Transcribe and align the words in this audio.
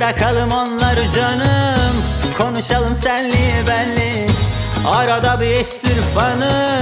Bırakalım 0.00 0.52
onları 0.52 1.08
canım. 1.14 2.04
Konuşalım 2.38 2.96
senli 2.96 3.66
benli. 3.66 4.26
Arada 4.86 5.40
bir 5.40 5.46
estir 5.46 6.00
fanı. 6.14 6.80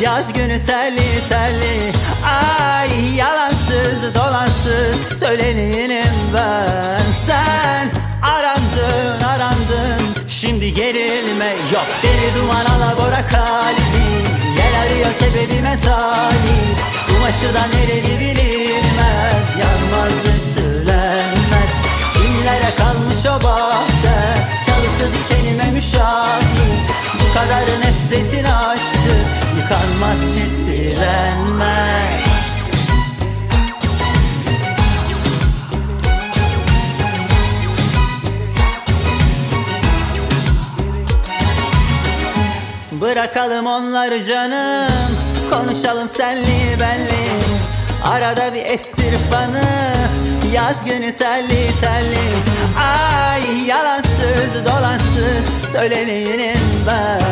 Yaz 0.00 0.32
günü 0.32 0.60
terli 0.60 1.28
terli. 1.28 1.92
Ay 2.24 3.16
yalansız 3.16 4.14
dolansız 4.14 5.18
Söyleneyim 5.18 6.34
ben. 6.34 7.12
Sen 7.12 7.90
arandın 8.22 9.24
arandın. 9.24 10.28
Şimdi 10.28 10.74
gerilme 10.74 11.50
yok. 11.72 11.86
Deli 12.02 12.34
duman 12.40 12.64
alabora 12.64 13.26
kalbi. 13.26 14.04
Yel 14.58 14.82
arıyor 14.82 15.12
sebebime 15.12 15.78
talip 15.80 16.78
Kumaşı 17.08 17.54
da 17.54 17.66
nereli 17.66 18.20
bilinmez 18.20 18.69
kadar 27.44 27.80
nefretin 27.80 28.44
aşktı 28.44 29.14
Yıkanmaz 29.56 30.34
ciddilenmez 30.34 32.20
Bırakalım 42.92 43.66
onları 43.66 44.24
canım. 44.24 45.16
Konuşalım 45.50 46.08
senli 46.08 46.80
benli. 46.80 47.40
Arada 48.04 48.54
bir 48.54 48.64
estir 48.64 49.18
fanı. 49.30 49.62
Yaz 50.52 50.84
günü 50.84 51.12
telli 51.12 51.80
telli 51.80 52.28
Ay 52.78 53.66
yalansız 53.66 54.64
dolansız 54.64 55.72
Söyleneyim 55.72 56.60
ben 56.86 57.29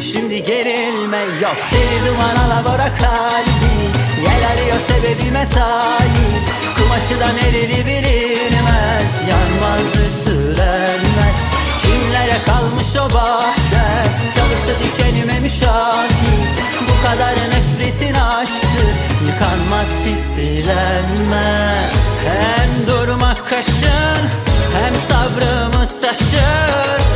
Şimdi 0.00 0.42
gerilme 0.42 1.18
yok. 1.42 1.56
Deli 1.72 2.06
duman 2.06 2.36
alabora 2.36 2.94
kalbi 2.94 3.76
Yel 4.24 4.50
arıyor 4.52 4.80
sebebime 4.80 5.48
talip 5.48 6.46
Kumaşı 6.76 7.20
da 7.20 7.26
nereli 7.32 7.86
bilinmez. 7.86 9.12
Yanmaz 9.30 9.92
ütülenmez. 10.06 11.38
Kimlere 11.82 12.42
kalmış 12.46 12.96
o 12.96 13.14
bahçe? 13.14 13.86
Çalısı 14.34 14.72
dikenime 14.82 15.40
müşahit 15.40 16.12
Bu 16.80 17.06
kadar 17.06 17.34
nefretin 17.34 18.14
aşktır 18.14 18.94
Yıkanmaz 19.26 19.88
ciddilenmez 20.04 21.92
Hem 22.26 22.86
durmak 22.86 23.48
kaşın 23.48 24.22
Hem 24.74 24.96
sabrımı 24.96 25.98
taşır 26.00 27.06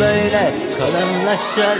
Böyle 0.00 0.54
kalınlaşır 0.78 1.78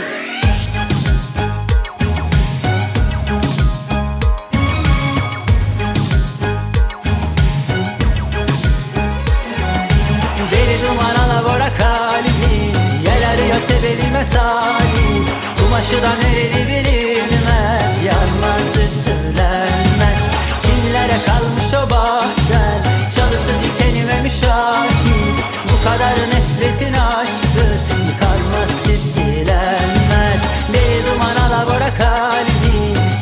Deli 10.51 10.81
duman 10.81 11.15
alabora 11.15 11.69
kalbi 11.77 12.71
Yel 13.05 13.29
arıyor 13.29 13.59
sebebime 13.59 14.27
talip 14.27 15.27
Kumaşı 15.59 16.01
da 16.03 16.09
nereli 16.23 16.67
bilinmez 16.67 18.03
Yanmaz 18.05 18.75
ütülenmez. 18.75 20.29
Kimlere 20.61 21.19
kalmış 21.25 21.73
o 21.73 21.89
bahçen 21.89 22.83
Çalısı 23.15 23.49
dikenime 23.63 24.21
müşahit 24.21 25.45
Bu 25.63 25.83
kadar 25.83 26.13
nefretin 26.13 26.93
aşktır 26.93 28.00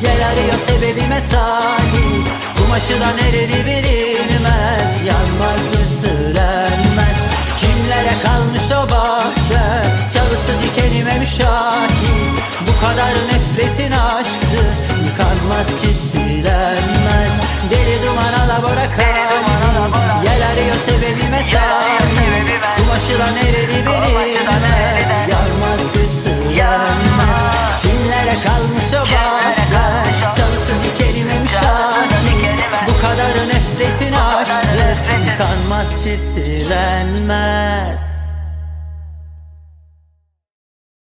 Yel 0.03 0.27
arıyor 0.27 0.59
sebebime 0.67 1.23
talip 1.23 2.27
Kumaşı 2.57 2.99
da 2.99 3.07
nereli 3.07 3.65
bilinmez. 3.65 5.01
Yanmaz 5.05 5.65
ütülenmez. 5.81 7.19
Kimlere 7.57 8.15
kalmış 8.23 8.71
o 8.71 8.89
bahçe? 8.91 9.89
Çalısı 10.13 10.51
dikenime 10.61 11.19
müşahit. 11.19 12.39
Bu 12.67 12.81
kadar 12.81 13.13
nefretin 13.27 13.91
aşktı 13.91 14.61
Yıkanmaz 15.05 15.67
ciddilenmez 15.81 17.33
Deli 17.69 18.07
duman 18.07 18.33
alabora 18.33 18.91
kalbi 18.91 20.25
Yel 20.25 20.47
arıyor 20.51 20.75
sebebime 20.75 21.45
talip 21.51 22.75
Kumaşı 22.75 23.19
da 23.19 23.27
nereli 23.31 23.85
aşktır 34.49 34.97
Yıkanmaz 35.31 36.03
ciddilenmez 36.03 38.18